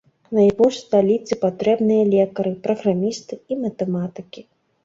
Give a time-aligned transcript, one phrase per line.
[0.35, 4.41] Найбольш сталіцы патрэбныя лекары, праграмісты і матэматыкі.